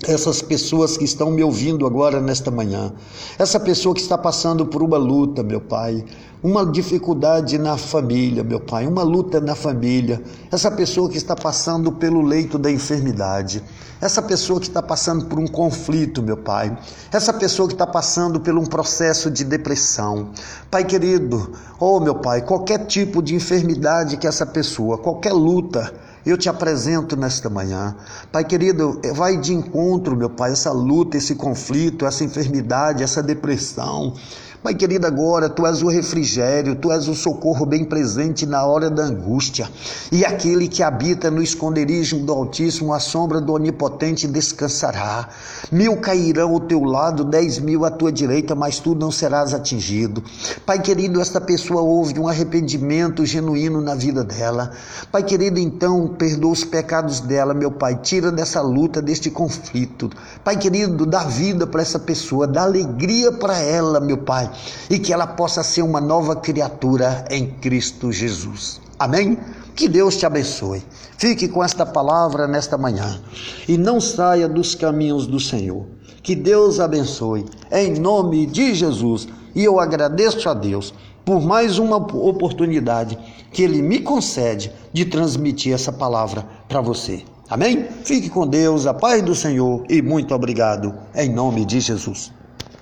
essas 0.07 0.41
pessoas 0.41 0.97
que 0.97 1.03
estão 1.03 1.29
me 1.31 1.43
ouvindo 1.43 1.85
agora 1.85 2.21
nesta 2.21 2.49
manhã, 2.49 2.93
essa 3.37 3.59
pessoa 3.59 3.93
que 3.93 4.01
está 4.01 4.17
passando 4.17 4.65
por 4.65 4.81
uma 4.81 4.97
luta, 4.97 5.43
meu 5.43 5.59
Pai, 5.59 6.05
uma 6.41 6.65
dificuldade 6.65 7.57
na 7.57 7.77
família, 7.77 8.43
meu 8.43 8.61
Pai, 8.61 8.87
uma 8.87 9.03
luta 9.03 9.41
na 9.41 9.55
família, 9.55 10.21
essa 10.49 10.71
pessoa 10.71 11.09
que 11.09 11.17
está 11.17 11.35
passando 11.35 11.91
pelo 11.91 12.21
leito 12.21 12.57
da 12.57 12.71
enfermidade, 12.71 13.61
essa 13.99 14.21
pessoa 14.21 14.61
que 14.61 14.67
está 14.67 14.81
passando 14.81 15.25
por 15.25 15.37
um 15.37 15.47
conflito, 15.47 16.23
meu 16.23 16.37
Pai, 16.37 16.77
essa 17.11 17.33
pessoa 17.33 17.67
que 17.67 17.73
está 17.73 17.85
passando 17.85 18.39
por 18.39 18.57
um 18.57 18.65
processo 18.65 19.29
de 19.29 19.43
depressão, 19.43 20.29
Pai 20.71 20.85
querido, 20.85 21.51
oh 21.77 21.99
meu 21.99 22.15
Pai, 22.15 22.41
qualquer 22.41 22.85
tipo 22.85 23.21
de 23.21 23.35
enfermidade 23.35 24.15
que 24.15 24.25
essa 24.25 24.45
pessoa, 24.45 24.97
qualquer 24.97 25.33
luta, 25.33 25.93
eu 26.29 26.37
te 26.37 26.49
apresento 26.49 27.15
nesta 27.15 27.49
manhã. 27.49 27.95
Pai 28.31 28.43
querido, 28.43 29.01
vai 29.13 29.37
de 29.37 29.53
encontro, 29.53 30.15
meu 30.15 30.29
Pai, 30.29 30.51
essa 30.51 30.71
luta, 30.71 31.17
esse 31.17 31.35
conflito, 31.35 32.05
essa 32.05 32.23
enfermidade, 32.23 33.03
essa 33.03 33.21
depressão. 33.21 34.13
Pai 34.61 34.73
querido, 34.73 35.07
agora 35.07 35.47
tu 35.47 35.65
és 35.65 35.81
o 35.81 35.87
refrigério, 35.87 36.75
tu 36.75 36.91
és 36.91 37.07
o 37.07 37.15
socorro 37.15 37.65
bem 37.65 37.85
presente 37.85 38.45
na 38.45 38.65
hora 38.65 38.89
da 38.89 39.03
angústia. 39.03 39.69
E 40.11 40.25
aquele 40.25 40.67
que 40.67 40.83
habita 40.83 41.31
no 41.31 41.41
esconderijo 41.41 42.19
do 42.19 42.33
Altíssimo, 42.33 42.93
a 42.93 42.99
sombra 42.99 43.39
do 43.39 43.53
Onipotente 43.53 44.27
descansará. 44.27 45.29
Mil 45.71 45.95
cairão 46.01 46.51
ao 46.51 46.59
teu 46.59 46.83
lado, 46.83 47.23
dez 47.23 47.57
mil 47.57 47.85
à 47.85 47.89
tua 47.89 48.11
direita, 48.11 48.53
mas 48.53 48.79
tu 48.79 48.93
não 48.93 49.09
serás 49.09 49.53
atingido. 49.53 50.21
Pai 50.65 50.81
querido, 50.81 51.21
esta 51.21 51.39
pessoa 51.39 51.81
houve 51.81 52.19
um 52.19 52.27
arrependimento 52.27 53.25
genuíno 53.25 53.79
na 53.79 53.95
vida 53.95 54.25
dela. 54.25 54.71
Pai 55.09 55.23
querido, 55.23 55.57
então, 55.57 56.05
perdoa 56.17 56.51
os 56.51 56.65
pecados 56.65 57.21
dela, 57.21 57.53
meu 57.53 57.71
Pai. 57.71 57.95
Tira 57.95 58.29
dessa 58.29 58.59
luta, 58.59 59.01
deste 59.01 59.31
conflito. 59.31 60.09
Pai 60.43 60.57
querido, 60.57 61.05
dá 61.05 61.23
vida 61.23 61.65
para 61.65 61.81
essa 61.81 61.97
pessoa, 61.97 62.45
dá 62.45 62.63
alegria 62.63 63.31
para 63.31 63.57
ela, 63.57 64.01
meu 64.01 64.17
Pai 64.17 64.48
e 64.89 64.99
que 64.99 65.13
ela 65.13 65.27
possa 65.27 65.63
ser 65.63 65.81
uma 65.81 66.01
nova 66.01 66.35
criatura 66.35 67.25
em 67.29 67.47
Cristo 67.47 68.11
Jesus. 68.11 68.79
Amém? 68.97 69.37
Que 69.75 69.87
Deus 69.87 70.17
te 70.17 70.25
abençoe. 70.25 70.83
Fique 71.17 71.47
com 71.47 71.63
esta 71.63 71.85
palavra 71.85 72.47
nesta 72.47 72.77
manhã 72.77 73.21
e 73.67 73.77
não 73.77 74.01
saia 74.01 74.47
dos 74.47 74.75
caminhos 74.75 75.25
do 75.25 75.39
Senhor. 75.39 75.85
Que 76.21 76.35
Deus 76.35 76.79
abençoe 76.79 77.45
em 77.71 77.97
nome 77.99 78.45
de 78.45 78.73
Jesus. 78.73 79.27
E 79.55 79.63
eu 79.63 79.79
agradeço 79.79 80.49
a 80.49 80.53
Deus 80.53 80.93
por 81.23 81.41
mais 81.41 81.79
uma 81.79 81.95
oportunidade 81.95 83.17
que 83.51 83.63
Ele 83.63 83.81
me 83.81 83.99
concede 83.99 84.71
de 84.91 85.05
transmitir 85.05 85.73
essa 85.73 85.91
palavra 85.91 86.45
para 86.67 86.81
você. 86.81 87.23
Amém? 87.49 87.87
Fique 88.03 88.29
com 88.29 88.45
Deus, 88.45 88.85
a 88.85 88.93
paz 88.93 89.23
do 89.23 89.33
Senhor 89.33 89.83
e 89.89 90.01
muito 90.01 90.35
obrigado 90.35 90.93
em 91.15 91.33
nome 91.33 91.65
de 91.65 91.79
Jesus. 91.79 92.31